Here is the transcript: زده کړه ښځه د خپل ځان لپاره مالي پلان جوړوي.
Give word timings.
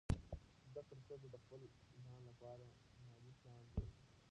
زده 0.69 0.81
کړه 0.87 0.97
ښځه 1.07 1.27
د 1.31 1.35
خپل 1.43 1.61
ځان 2.07 2.19
لپاره 2.29 2.63
مالي 3.07 3.33
پلان 3.39 3.59
جوړوي. 3.71 3.91